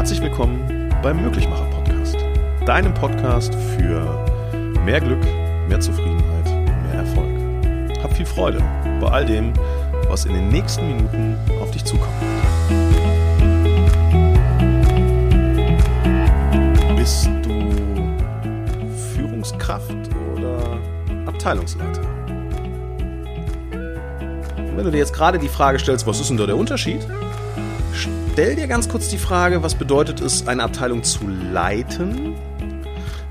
[0.00, 2.16] Herzlich willkommen beim Möglichmacher Podcast,
[2.64, 4.24] deinem Podcast für
[4.82, 5.22] mehr Glück,
[5.68, 6.46] mehr Zufriedenheit,
[6.84, 8.02] mehr Erfolg.
[8.02, 8.64] Hab viel Freude
[8.98, 9.52] bei all dem,
[10.08, 12.14] was in den nächsten Minuten auf dich zukommt.
[16.96, 18.16] Bist du
[19.14, 19.92] Führungskraft
[20.34, 20.78] oder
[21.26, 22.00] Abteilungsleiter?
[24.56, 27.06] Wenn du dir jetzt gerade die Frage stellst, was ist denn da der Unterschied?
[27.92, 32.34] Stell dir ganz kurz die Frage, was bedeutet es, eine Abteilung zu leiten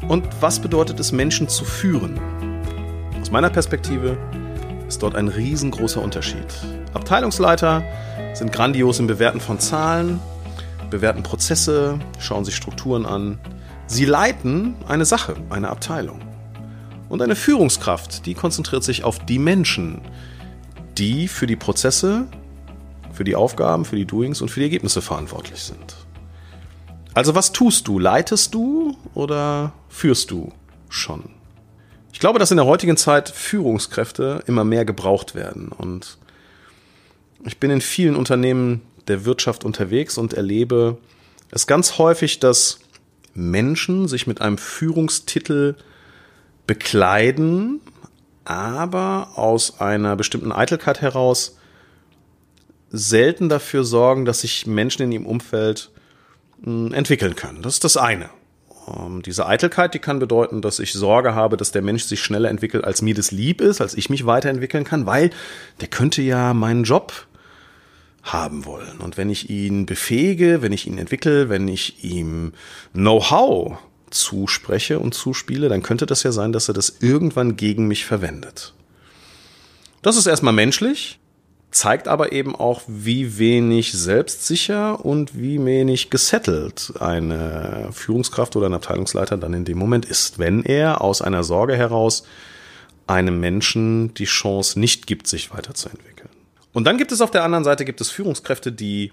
[0.07, 2.19] und was bedeutet es, Menschen zu führen?
[3.21, 4.17] Aus meiner Perspektive
[4.87, 6.45] ist dort ein riesengroßer Unterschied.
[6.93, 7.83] Abteilungsleiter
[8.33, 10.19] sind grandios im Bewerten von Zahlen,
[10.89, 13.39] bewerten Prozesse, schauen sich Strukturen an.
[13.87, 16.19] Sie leiten eine Sache, eine Abteilung.
[17.07, 20.01] Und eine Führungskraft, die konzentriert sich auf die Menschen,
[20.97, 22.27] die für die Prozesse,
[23.19, 25.97] für die Aufgaben, für die Doings und für die Ergebnisse verantwortlich sind.
[27.13, 27.99] Also was tust du?
[27.99, 30.53] Leitest du oder führst du
[30.87, 31.25] schon?
[32.13, 35.67] Ich glaube, dass in der heutigen Zeit Führungskräfte immer mehr gebraucht werden.
[35.67, 36.17] Und
[37.43, 40.97] ich bin in vielen Unternehmen der Wirtschaft unterwegs und erlebe
[41.51, 42.79] es ganz häufig, dass
[43.33, 45.75] Menschen sich mit einem Führungstitel
[46.67, 47.81] bekleiden,
[48.45, 51.58] aber aus einer bestimmten Eitelkeit heraus
[52.91, 55.91] selten dafür sorgen, dass sich Menschen in ihrem Umfeld
[56.63, 57.61] hm, entwickeln können.
[57.61, 58.29] Das ist das eine.
[58.87, 62.49] Ähm, diese Eitelkeit, die kann bedeuten, dass ich Sorge habe, dass der Mensch sich schneller
[62.49, 65.29] entwickelt, als mir das lieb ist, als ich mich weiterentwickeln kann, weil
[65.81, 67.27] der könnte ja meinen Job
[68.23, 68.99] haben wollen.
[68.99, 72.53] Und wenn ich ihn befähige, wenn ich ihn entwickle, wenn ich ihm
[72.93, 73.77] Know-how
[74.09, 78.73] zuspreche und zuspiele, dann könnte das ja sein, dass er das irgendwann gegen mich verwendet.
[80.01, 81.19] Das ist erstmal menschlich,
[81.71, 88.73] zeigt aber eben auch, wie wenig selbstsicher und wie wenig gesettelt eine Führungskraft oder ein
[88.73, 92.23] Abteilungsleiter dann in dem Moment ist, wenn er aus einer Sorge heraus
[93.05, 96.29] einem Menschen die Chance nicht gibt, sich weiterzuentwickeln.
[96.73, 99.11] Und dann gibt es auf der anderen Seite gibt es Führungskräfte, die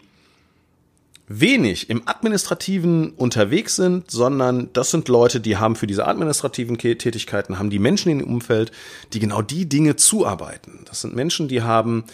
[1.28, 7.58] wenig im Administrativen unterwegs sind, sondern das sind Leute, die haben für diese administrativen Tätigkeiten,
[7.58, 8.70] haben die Menschen in dem Umfeld,
[9.12, 10.84] die genau die Dinge zuarbeiten.
[10.84, 12.04] Das sind Menschen, die haben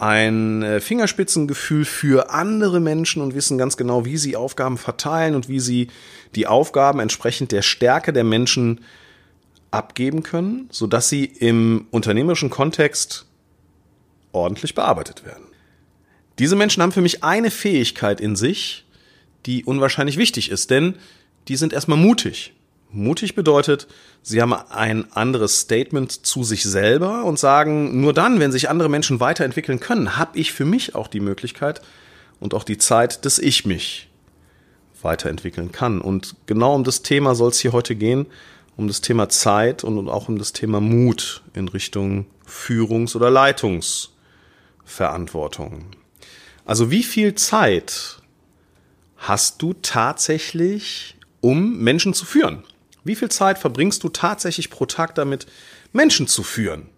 [0.00, 5.48] ein äh, Fingerspitzengefühl für andere Menschen und wissen ganz genau, wie sie Aufgaben verteilen und
[5.48, 5.88] wie sie
[6.34, 8.80] die Aufgaben entsprechend der Stärke der Menschen
[9.70, 13.26] abgeben können, sodass sie im unternehmerischen Kontext
[14.32, 15.44] ordentlich bearbeitet werden.
[16.38, 18.86] Diese Menschen haben für mich eine Fähigkeit in sich,
[19.44, 20.96] die unwahrscheinlich wichtig ist, denn
[21.48, 22.54] die sind erstmal mutig.
[22.92, 23.86] Mutig bedeutet,
[24.22, 28.88] sie haben ein anderes Statement zu sich selber und sagen, nur dann, wenn sich andere
[28.88, 31.82] Menschen weiterentwickeln können, habe ich für mich auch die Möglichkeit
[32.40, 34.08] und auch die Zeit, dass ich mich
[35.02, 36.00] weiterentwickeln kann.
[36.00, 38.26] Und genau um das Thema soll es hier heute gehen,
[38.76, 45.84] um das Thema Zeit und auch um das Thema Mut in Richtung Führungs- oder Leitungsverantwortung.
[46.64, 48.20] Also wie viel Zeit
[49.16, 52.64] hast du tatsächlich, um Menschen zu führen?
[53.04, 55.46] Wie viel Zeit verbringst du tatsächlich pro Tag damit,
[55.92, 56.88] Menschen zu führen?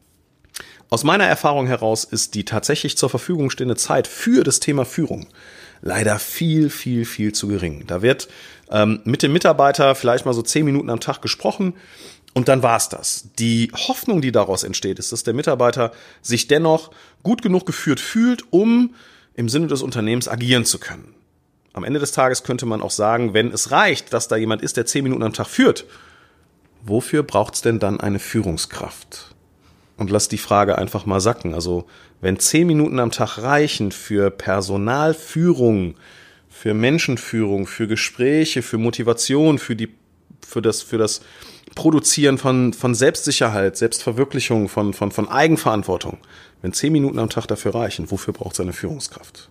[0.91, 5.27] Aus meiner Erfahrung heraus ist die tatsächlich zur Verfügung stehende Zeit für das Thema Führung
[5.83, 7.85] leider viel, viel, viel zu gering.
[7.87, 8.29] Da wird
[8.71, 11.75] ähm, mit dem Mitarbeiter vielleicht mal so zehn Minuten am Tag gesprochen
[12.35, 13.29] und dann war's das.
[13.39, 15.93] Die Hoffnung, die daraus entsteht, ist, dass der Mitarbeiter
[16.23, 16.93] sich dennoch
[17.23, 18.95] gut genug geführt fühlt, um
[19.35, 21.15] im Sinne des Unternehmens agieren zu können.
[21.73, 24.77] Am Ende des Tages könnte man auch sagen, wenn es reicht, dass da jemand ist,
[24.77, 25.87] der zehn Minuten am Tag führt,
[26.83, 29.35] wofür braucht es denn dann eine Führungskraft?
[29.97, 31.55] Und lass die Frage einfach mal sacken.
[31.55, 31.87] Also,
[32.21, 35.95] wenn zehn Minuten am Tag reichen für Personalführung,
[36.49, 39.89] für Menschenführung, für Gespräche, für Motivation, für die,
[40.47, 41.23] für das, für das
[41.75, 46.19] Produzieren von, von Selbstsicherheit, Selbstverwirklichung, von, von, von Eigenverantwortung,
[46.61, 49.49] wenn zehn Minuten am Tag dafür reichen, wofür braucht es eine Führungskraft?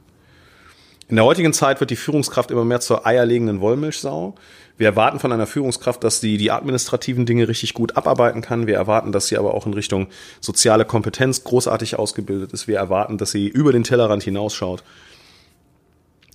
[1.11, 4.33] In der heutigen Zeit wird die Führungskraft immer mehr zur eierlegenden Wollmilchsau.
[4.77, 8.65] Wir erwarten von einer Führungskraft, dass sie die administrativen Dinge richtig gut abarbeiten kann.
[8.65, 10.07] Wir erwarten, dass sie aber auch in Richtung
[10.39, 12.69] soziale Kompetenz großartig ausgebildet ist.
[12.69, 14.85] Wir erwarten, dass sie über den Tellerrand hinausschaut.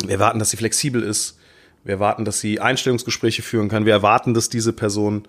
[0.05, 1.39] Wir erwarten, dass sie flexibel ist.
[1.83, 3.87] Wir erwarten, dass sie Einstellungsgespräche führen kann.
[3.87, 5.27] Wir erwarten, dass diese Person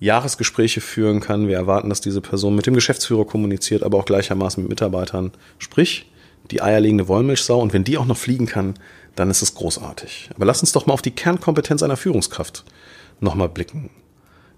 [0.00, 1.46] Jahresgespräche führen kann.
[1.46, 5.32] Wir erwarten, dass diese Person mit dem Geschäftsführer kommuniziert, aber auch gleichermaßen mit Mitarbeitern.
[5.58, 6.10] Sprich,
[6.50, 7.60] die eierlegende Wollmilchsau.
[7.60, 8.74] Und wenn die auch noch fliegen kann,
[9.14, 10.30] dann ist es großartig.
[10.34, 12.64] Aber lass uns doch mal auf die Kernkompetenz einer Führungskraft
[13.20, 13.90] nochmal blicken.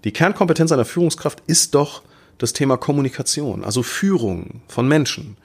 [0.03, 2.03] Die Kernkompetenz einer Führungskraft ist doch
[2.37, 5.37] das Thema Kommunikation, also Führung von Menschen.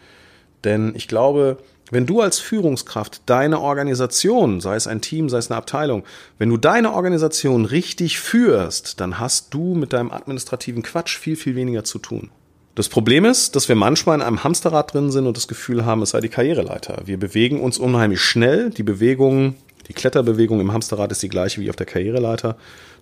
[0.65, 1.59] Denn ich glaube,
[1.91, 6.05] Wenn du als Führungskraft deine Organisation, sei es ein Team, sei es eine Abteilung,
[6.39, 11.57] wenn du deine Organisation richtig führst, dann hast du mit deinem administrativen Quatsch viel, viel
[11.57, 12.31] weniger zu tun.
[12.75, 16.03] Das Problem ist, dass wir manchmal in einem Hamsterrad drin sind und das Gefühl haben,
[16.03, 17.03] es sei die Karriereleiter.
[17.05, 18.71] Wir bewegen uns unheimlich schnell.
[18.71, 19.57] Die Bewegung,
[19.89, 22.57] die Kletterbewegung im Hamsterrad ist die gleiche wie auf der Karriereleiter.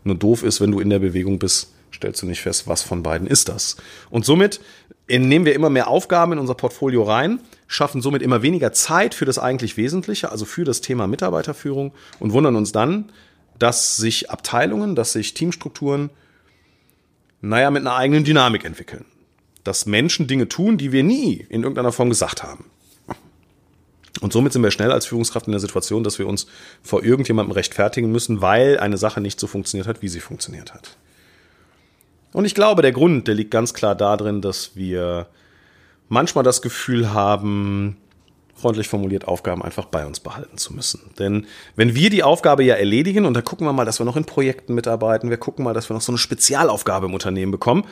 [0.04, 3.02] Nur doof ist, wenn du in der Bewegung bist, stellst du nicht fest, was von
[3.02, 3.76] beiden ist das.
[4.08, 4.60] Und somit
[5.08, 9.26] nehmen wir immer mehr Aufgaben in unser Portfolio rein, schaffen somit immer weniger Zeit für
[9.26, 13.10] das eigentlich Wesentliche, also für das Thema Mitarbeiterführung und wundern uns dann,
[13.58, 16.10] dass sich Abteilungen, dass sich Teamstrukturen,
[17.40, 19.04] naja, mit einer eigenen Dynamik entwickeln.
[19.68, 22.64] Dass Menschen Dinge tun, die wir nie in irgendeiner Form gesagt haben.
[24.22, 26.46] Und somit sind wir schnell als Führungskraft in der Situation, dass wir uns
[26.82, 30.96] vor irgendjemandem rechtfertigen müssen, weil eine Sache nicht so funktioniert hat, wie sie funktioniert hat.
[32.32, 35.26] Und ich glaube, der Grund, der liegt ganz klar darin, dass wir
[36.08, 37.98] manchmal das Gefühl haben,
[38.54, 41.10] freundlich formuliert, Aufgaben einfach bei uns behalten zu müssen.
[41.18, 44.16] Denn wenn wir die Aufgabe ja erledigen, und da gucken wir mal, dass wir noch
[44.16, 47.84] in Projekten mitarbeiten, wir gucken mal, dass wir noch so eine Spezialaufgabe im Unternehmen bekommen,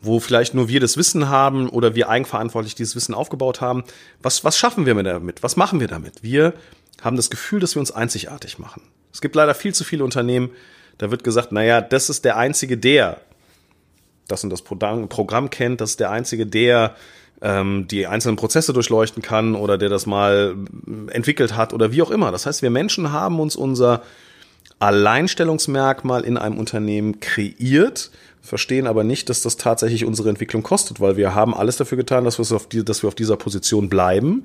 [0.00, 3.84] wo vielleicht nur wir das Wissen haben oder wir eigenverantwortlich dieses Wissen aufgebaut haben.
[4.22, 5.42] Was, was schaffen wir damit?
[5.42, 6.22] Was machen wir damit?
[6.22, 6.54] Wir
[7.02, 8.82] haben das Gefühl, dass wir uns einzigartig machen.
[9.12, 10.50] Es gibt leider viel zu viele Unternehmen,
[10.98, 13.20] da wird gesagt, naja, das ist der einzige, der
[14.28, 16.96] das und das Programm kennt, das ist der einzige, der
[17.42, 20.56] ähm, die einzelnen Prozesse durchleuchten kann oder der das mal
[21.10, 22.32] entwickelt hat oder wie auch immer.
[22.32, 24.02] Das heißt, wir Menschen haben uns unser
[24.78, 28.10] Alleinstellungsmerkmal in einem Unternehmen kreiert,
[28.44, 32.24] verstehen aber nicht, dass das tatsächlich unsere Entwicklung kostet, weil wir haben alles dafür getan,
[32.24, 34.44] dass wir auf, die, dass wir auf dieser Position bleiben,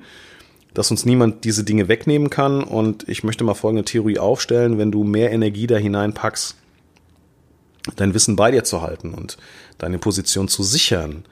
[0.72, 2.64] dass uns niemand diese Dinge wegnehmen kann.
[2.64, 6.56] Und ich möchte mal folgende Theorie aufstellen, wenn du mehr Energie da hineinpackst,
[7.96, 9.36] dein Wissen bei dir zu halten und
[9.76, 11.24] deine Position zu sichern,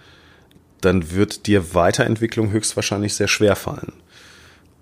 [0.83, 3.95] dann wird dir Weiterentwicklung höchstwahrscheinlich sehr schwer fallen.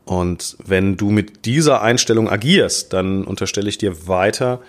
[0.05, 4.61] Und wenn du mit dieser Einstellung agierst, dann unterstelle ich dir weiter,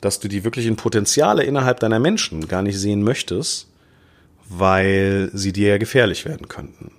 [0.00, 3.68] dass du die wirklichen Potenziale innerhalb deiner Menschen gar nicht sehen möchtest,
[4.48, 6.92] weil sie dir ja gefährlich werden könnten.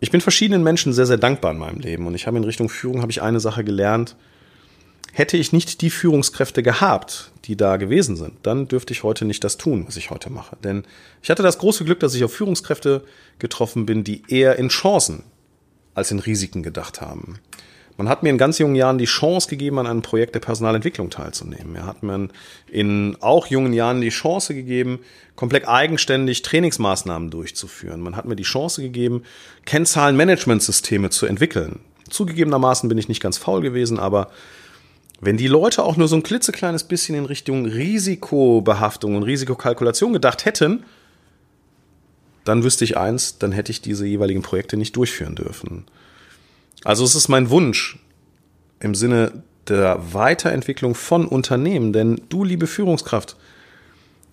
[0.00, 2.68] Ich bin verschiedenen Menschen sehr, sehr dankbar in meinem Leben und ich habe in Richtung
[2.68, 4.16] Führung habe ich eine Sache gelernt,
[5.16, 9.42] Hätte ich nicht die Führungskräfte gehabt, die da gewesen sind, dann dürfte ich heute nicht
[9.44, 10.58] das tun, was ich heute mache.
[10.62, 10.84] Denn
[11.22, 13.02] ich hatte das große Glück, dass ich auf Führungskräfte
[13.38, 15.22] getroffen bin, die eher in Chancen
[15.94, 17.38] als in Risiken gedacht haben.
[17.96, 21.08] Man hat mir in ganz jungen Jahren die Chance gegeben, an einem Projekt der Personalentwicklung
[21.08, 21.74] teilzunehmen.
[21.76, 22.28] Er hat mir
[22.70, 25.00] in auch jungen Jahren die Chance gegeben,
[25.34, 28.00] komplett eigenständig Trainingsmaßnahmen durchzuführen.
[28.00, 29.22] Man hat mir die Chance gegeben,
[29.64, 31.80] Kennzahlenmanagementsysteme zu entwickeln.
[32.10, 34.30] Zugegebenermaßen bin ich nicht ganz faul gewesen, aber
[35.20, 40.44] wenn die Leute auch nur so ein klitzekleines bisschen in Richtung Risikobehaftung und Risikokalkulation gedacht
[40.44, 40.84] hätten,
[42.44, 45.86] dann wüsste ich eins, dann hätte ich diese jeweiligen Projekte nicht durchführen dürfen.
[46.84, 47.98] Also es ist mein Wunsch
[48.80, 53.36] im Sinne der Weiterentwicklung von Unternehmen, denn du, liebe Führungskraft,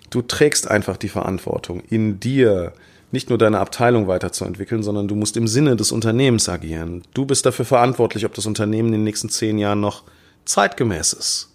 [0.09, 2.73] du trägst einfach die Verantwortung in dir,
[3.11, 7.03] nicht nur deine Abteilung weiterzuentwickeln, sondern du musst im Sinne des Unternehmens agieren.
[7.13, 10.03] Du bist dafür verantwortlich, ob das Unternehmen in den nächsten zehn Jahren noch
[10.45, 11.49] zeitgemäß ist.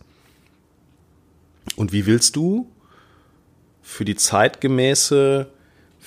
[1.77, 2.69] Und wie willst du
[3.83, 5.49] für die zeitgemäße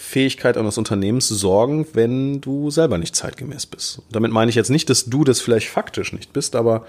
[0.01, 4.01] Fähigkeit eines Unternehmens sorgen, wenn du selber nicht zeitgemäß bist?
[4.11, 6.85] Damit meine ich jetzt nicht, dass du das vielleicht faktisch nicht bist, aber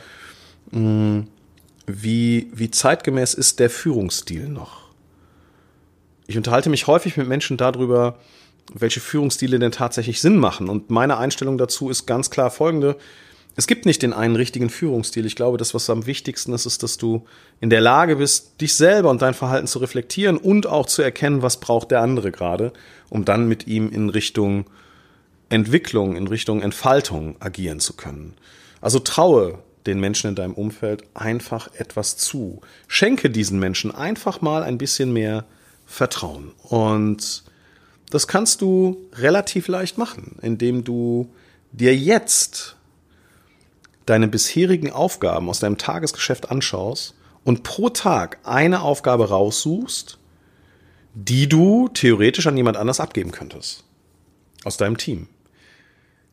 [0.71, 1.29] mh, mm,
[1.87, 4.83] wie, wie zeitgemäß ist der Führungsstil noch?
[6.27, 8.19] Ich unterhalte mich häufig mit Menschen darüber,
[8.73, 10.69] welche Führungsstile denn tatsächlich Sinn machen.
[10.69, 12.97] Und meine Einstellung dazu ist ganz klar folgende
[13.55, 15.27] es gibt nicht den einen richtigen Führungsstil.
[15.27, 17.27] Ich glaube, das, was am wichtigsten ist, ist, dass du
[17.61, 21.43] in der Lage bist, dich selber und dein Verhalten zu reflektieren und auch zu erkennen,
[21.43, 22.73] was braucht der andere gerade,
[23.11, 24.67] um dann mit ihm in Richtung
[25.51, 28.35] Entwicklung, in Richtung Entfaltung agieren zu können.
[28.81, 32.61] Also traue den Menschen in deinem Umfeld einfach etwas zu.
[32.89, 35.45] Schenke diesen Menschen einfach mal ein bisschen mehr
[35.85, 36.53] Vertrauen.
[36.63, 37.45] Und
[38.09, 41.33] das kannst du relativ leicht machen, indem du
[41.73, 42.77] dir jetzt
[44.07, 50.19] deine bisherigen Aufgaben aus deinem Tagesgeschäft anschaust und pro Tag eine Aufgabe raussuchst,
[51.15, 53.85] die du theoretisch an jemand anders abgeben könntest.
[54.65, 55.29] Aus deinem Team.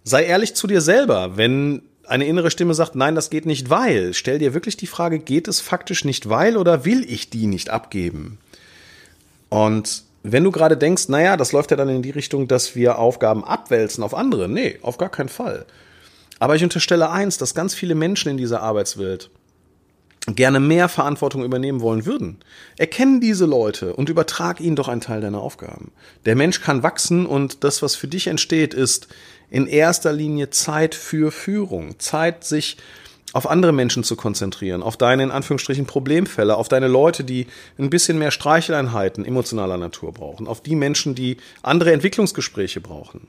[0.04, 4.14] Sei ehrlich zu dir selber, wenn eine innere Stimme sagt, nein, das geht nicht, weil.
[4.14, 7.70] Stell dir wirklich die Frage, geht es faktisch nicht, weil oder will ich die nicht
[7.70, 8.40] abgeben?
[9.50, 12.98] Und wenn du gerade denkst, naja, das läuft ja dann in die Richtung, dass wir
[12.98, 14.50] Aufgaben abwälzen auf andere.
[14.50, 15.66] Nee, auf gar keinen Fall.
[16.40, 19.30] Aber ich unterstelle eins, dass ganz viele Menschen in dieser Arbeitswelt
[20.36, 22.38] gerne mehr Verantwortung übernehmen wollen würden.
[22.78, 25.92] Erkennen diese Leute und übertrag ihnen doch einen Teil deiner Aufgaben.
[26.26, 29.08] Der Mensch kann wachsen und das, was für dich entsteht, ist
[29.50, 32.78] in erster Linie Zeit für Führung, Zeit, sich
[33.32, 37.90] auf andere Menschen zu konzentrieren, auf deine in Anführungsstrichen Problemfälle, auf deine Leute, die ein
[37.90, 43.28] bisschen mehr Streicheleinheiten emotionaler Natur brauchen, auf die Menschen, die andere Entwicklungsgespräche brauchen.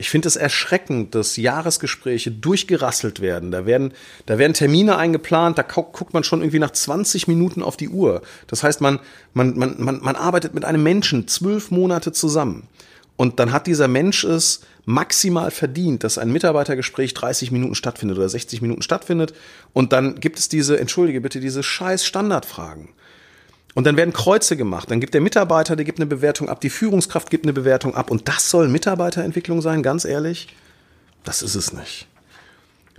[0.00, 3.50] Ich finde es erschreckend, dass Jahresgespräche durchgerasselt werden.
[3.50, 3.92] Da werden,
[4.26, 8.22] da werden Termine eingeplant, da guckt man schon irgendwie nach 20 Minuten auf die Uhr.
[8.46, 9.00] Das heißt, man,
[9.34, 12.68] man, man, man, man arbeitet mit einem Menschen zwölf Monate zusammen.
[13.16, 18.28] Und dann hat dieser Mensch es maximal verdient, dass ein Mitarbeitergespräch 30 Minuten stattfindet oder
[18.28, 19.34] 60 Minuten stattfindet.
[19.72, 22.90] Und dann gibt es diese, entschuldige bitte, diese scheiß Standardfragen.
[23.74, 24.90] Und dann werden Kreuze gemacht.
[24.90, 28.10] Dann gibt der Mitarbeiter, der gibt eine Bewertung ab, die Führungskraft gibt eine Bewertung ab.
[28.10, 30.48] Und das soll Mitarbeiterentwicklung sein, ganz ehrlich?
[31.24, 32.06] Das ist es nicht.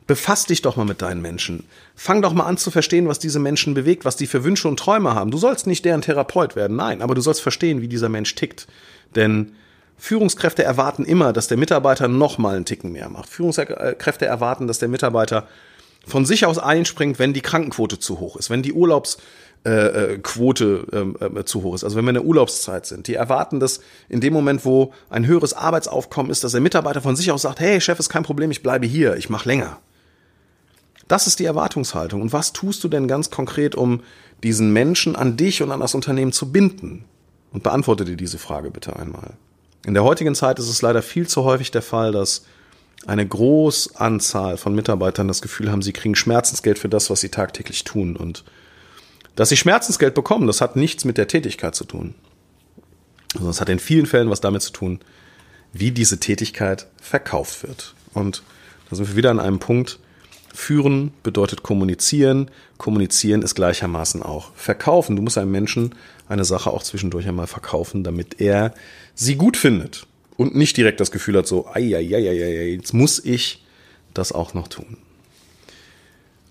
[0.08, 1.66] Befass dich doch mal mit deinen Menschen.
[1.96, 4.80] Fang doch mal an zu verstehen, was diese Menschen bewegt, was die für Wünsche und
[4.80, 5.30] Träume haben.
[5.30, 8.68] Du sollst nicht deren Therapeut werden, nein, aber du sollst verstehen, wie dieser Mensch tickt.
[9.16, 9.52] Denn
[10.00, 13.30] Führungskräfte erwarten immer, dass der Mitarbeiter noch mal einen Ticken mehr macht.
[13.30, 15.48] Führungskräfte erwarten, dass der Mitarbeiter
[16.08, 19.24] von sich aus einspringt, wenn die Krankenquote zu hoch ist, wenn die Urlaubsquote
[19.66, 23.08] äh, äh, zu hoch ist, also wenn wir in der Urlaubszeit sind.
[23.08, 27.16] Die erwarten, dass in dem Moment, wo ein höheres Arbeitsaufkommen ist, dass der Mitarbeiter von
[27.16, 29.80] sich aus sagt, hey Chef, ist kein Problem, ich bleibe hier, ich mache länger.
[31.10, 32.22] Das ist die Erwartungshaltung.
[32.22, 34.02] Und was tust du denn ganz konkret, um
[34.44, 37.04] diesen Menschen an dich und an das Unternehmen zu binden?
[37.52, 39.34] Und beantworte dir diese Frage bitte einmal.
[39.86, 42.46] In der heutigen Zeit ist es leider viel zu häufig der Fall, dass
[43.08, 47.30] eine große Anzahl von Mitarbeitern das Gefühl haben, sie kriegen Schmerzensgeld für das, was sie
[47.30, 48.16] tagtäglich tun.
[48.16, 48.44] Und
[49.40, 52.14] dass sie Schmerzensgeld bekommen, das hat nichts mit der Tätigkeit zu tun.
[53.36, 55.00] Also das hat in vielen Fällen was damit zu tun,
[55.72, 57.96] wie diese Tätigkeit verkauft wird.
[58.14, 58.44] Und
[58.90, 59.98] da sind wir wieder an einem Punkt,
[60.54, 62.52] Führen bedeutet kommunizieren.
[62.78, 65.16] Kommunizieren ist gleichermaßen auch verkaufen.
[65.16, 65.96] Du musst einem Menschen
[66.28, 68.74] eine Sache auch zwischendurch einmal verkaufen, damit er
[69.16, 70.06] sie gut findet
[70.36, 73.64] und nicht direkt das Gefühl hat, so, ei, ei, ei, ei, jetzt muss ich
[74.14, 74.98] das auch noch tun.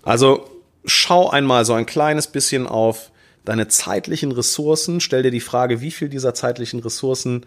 [0.01, 0.58] Also
[0.89, 3.11] schau einmal so ein kleines bisschen auf
[3.45, 4.99] deine zeitlichen Ressourcen.
[4.99, 7.45] Stell dir die Frage, wie viel dieser zeitlichen Ressourcen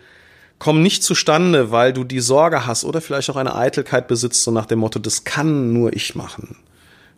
[0.58, 4.50] kommen nicht zustande, weil du die Sorge hast oder vielleicht auch eine Eitelkeit besitzt, so
[4.50, 6.56] nach dem Motto, das kann nur ich machen.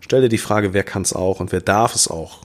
[0.01, 2.41] Stell dir die Frage, wer kann es auch und wer darf es auch?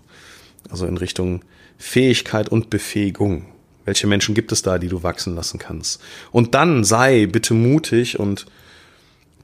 [0.69, 1.41] Also in Richtung
[1.77, 3.45] Fähigkeit und Befähigung.
[3.86, 6.01] Welche Menschen gibt es da, die du wachsen lassen kannst?
[6.31, 8.45] Und dann sei bitte mutig und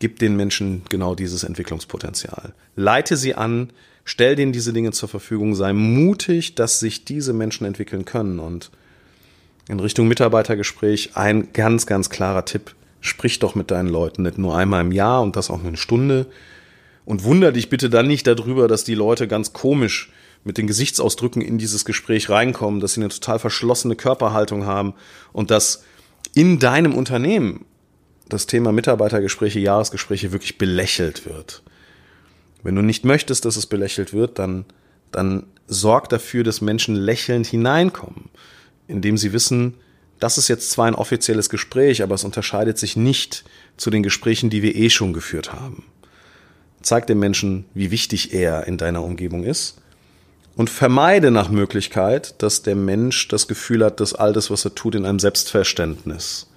[0.06, 2.54] gib den Menschen genau dieses Entwicklungspotenzial.
[2.76, 3.72] Leite sie an,
[4.04, 8.70] stell denen diese Dinge zur Verfügung, sei mutig, dass sich diese Menschen entwickeln können und
[9.68, 12.76] in Richtung Mitarbeitergespräch ein ganz, ganz klarer Tipp.
[13.02, 16.28] Sprich doch mit deinen Leuten nicht nur einmal im Jahr und das auch eine Stunde.
[17.04, 20.12] Und wunder dich bitte dann nicht darüber, dass die Leute ganz komisch
[20.44, 24.94] mit den Gesichtsausdrücken in dieses Gespräch reinkommen, dass sie eine total verschlossene Körperhaltung haben
[25.34, 25.84] und dass
[26.36, 27.66] in deinem Unternehmen
[28.30, 31.64] das Thema Mitarbeitergespräche, Jahresgespräche wirklich belächelt wird.
[32.64, 34.66] Wenn du nicht möchtest, dass es belächelt wird, dann,
[35.12, 38.30] dann sorg dafür, dass Menschen lächelnd hineinkommen
[38.88, 39.76] indem sie wissen,
[40.20, 43.44] das ist jetzt zwar ein offizielles Gespräch, aber es unterscheidet sich nicht
[43.78, 45.86] zu den Gesprächen, die wir eh schon geführt haben.
[46.82, 49.82] Zeig dem Menschen, wie wichtig er in deiner Umgebung ist
[50.56, 54.76] und vermeide nach Möglichkeit, dass der Mensch das Gefühl hat, dass all das, was er
[54.76, 56.48] tut, in einem Selbstverständnis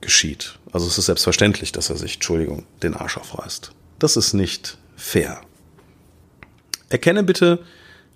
[0.00, 0.58] geschieht.
[0.72, 3.72] Also es ist selbstverständlich, dass er sich, Entschuldigung, den Arsch aufreißt.
[3.98, 5.40] Das ist nicht fair.
[6.88, 7.60] Erkenne bitte,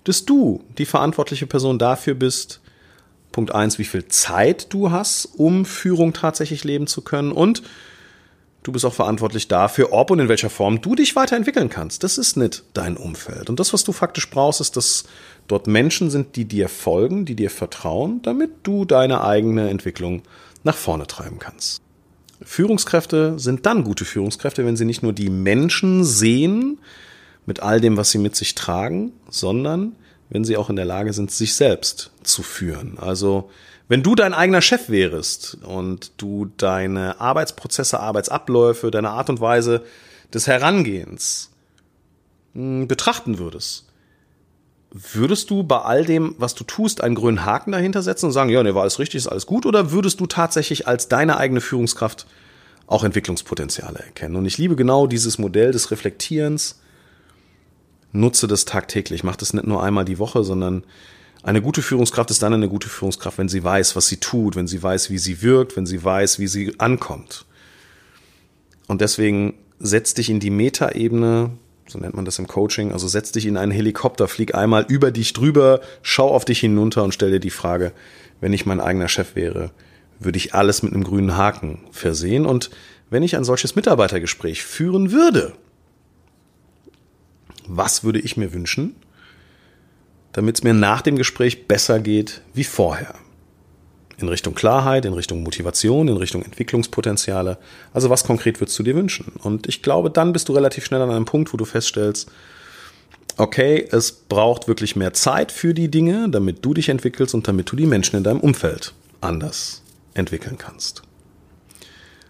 [0.03, 2.61] dass du die verantwortliche Person dafür bist,
[3.31, 7.33] Punkt eins, wie viel Zeit du hast, um Führung tatsächlich leben zu können.
[7.33, 7.63] Und
[8.63, 12.03] du bist auch verantwortlich dafür, ob und in welcher Form du dich weiterentwickeln kannst.
[12.03, 13.49] Das ist nicht dein Umfeld.
[13.49, 15.03] Und das, was du faktisch brauchst, ist, dass
[15.47, 20.23] dort Menschen sind, die dir folgen, die dir vertrauen, damit du deine eigene Entwicklung
[20.65, 21.81] nach vorne treiben kannst.
[22.41, 26.79] Führungskräfte sind dann gute Führungskräfte, wenn sie nicht nur die Menschen sehen
[27.45, 29.95] mit all dem, was sie mit sich tragen, sondern
[30.29, 32.97] wenn sie auch in der Lage sind, sich selbst zu führen.
[32.97, 33.49] Also
[33.87, 39.83] wenn du dein eigener Chef wärest und du deine Arbeitsprozesse, Arbeitsabläufe, deine Art und Weise
[40.33, 41.51] des Herangehens
[42.53, 43.84] hm, betrachten würdest,
[44.95, 48.49] würdest du bei all dem, was du tust, einen grünen Haken dahinter setzen und sagen,
[48.49, 51.59] ja, ne, war alles richtig, ist alles gut, oder würdest du tatsächlich als deine eigene
[51.59, 52.25] Führungskraft
[52.87, 54.37] auch Entwicklungspotenziale erkennen?
[54.37, 56.79] Und ich liebe genau dieses Modell des Reflektierens,
[58.13, 59.25] nutze das tagtäglich.
[59.25, 60.85] Mach das nicht nur einmal die Woche, sondern
[61.43, 64.67] eine gute Führungskraft ist dann eine gute Führungskraft, wenn sie weiß, was sie tut, wenn
[64.67, 67.45] sie weiß, wie sie wirkt, wenn sie weiß, wie sie ankommt.
[68.87, 71.51] Und deswegen setz dich in die Metaebene,
[71.87, 75.11] so nennt man das im Coaching, also setz dich in einen Helikopter, flieg einmal über
[75.11, 77.91] dich drüber, schau auf dich hinunter und stell dir die Frage,
[78.41, 79.71] wenn ich mein eigener Chef wäre,
[80.19, 82.71] würde ich alles mit einem grünen Haken versehen und
[83.09, 85.53] wenn ich ein solches Mitarbeitergespräch führen würde,
[87.67, 88.95] was würde ich mir wünschen,
[90.31, 93.15] damit es mir nach dem Gespräch besser geht wie vorher?
[94.17, 97.57] In Richtung Klarheit, in Richtung Motivation, in Richtung Entwicklungspotenziale.
[97.93, 99.33] Also was konkret würdest du dir wünschen?
[99.43, 102.31] Und ich glaube, dann bist du relativ schnell an einem Punkt, wo du feststellst,
[103.37, 107.71] okay, es braucht wirklich mehr Zeit für die Dinge, damit du dich entwickelst und damit
[107.71, 109.81] du die Menschen in deinem Umfeld anders
[110.13, 111.01] entwickeln kannst.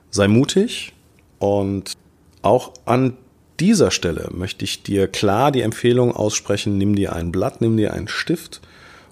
[0.10, 0.94] Sei mutig
[1.40, 1.94] und
[2.42, 3.18] auch an
[3.60, 7.94] dieser Stelle möchte ich dir klar die Empfehlung aussprechen, nimm dir ein Blatt, nimm dir
[7.94, 8.62] einen Stift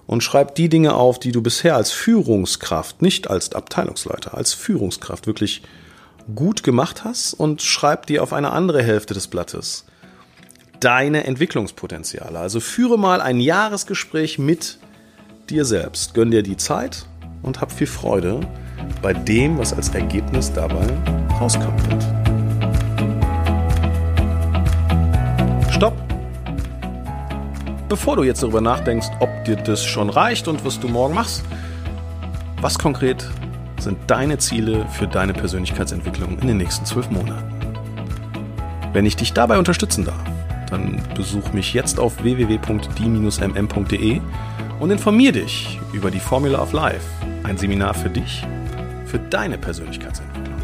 [0.06, 5.26] und schreib die Dinge auf, die du bisher als Führungskraft, nicht als Abteilungsleiter, als Führungskraft
[5.26, 5.62] wirklich
[6.34, 9.84] gut gemacht hast und schreib dir auf eine andere Hälfte des Blattes
[10.84, 12.38] deine Entwicklungspotenziale.
[12.38, 14.78] Also führe mal ein Jahresgespräch mit
[15.48, 16.14] dir selbst.
[16.14, 17.06] Gönn dir die Zeit
[17.42, 18.40] und hab viel Freude
[19.00, 20.86] bei dem, was als Ergebnis dabei
[21.40, 22.43] rauskommen wird.
[27.94, 31.44] Bevor du jetzt darüber nachdenkst, ob dir das schon reicht und was du morgen machst,
[32.60, 33.24] was konkret
[33.78, 37.54] sind deine Ziele für deine Persönlichkeitsentwicklung in den nächsten zwölf Monaten?
[38.92, 40.24] Wenn ich dich dabei unterstützen darf,
[40.70, 44.20] dann besuch mich jetzt auf www.die-mm.de
[44.80, 47.06] und informier dich über die Formula of Life,
[47.44, 48.44] ein Seminar für dich,
[49.06, 50.58] für deine Persönlichkeitsentwicklung.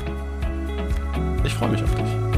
[1.44, 2.29] Ich freue mich auf dich.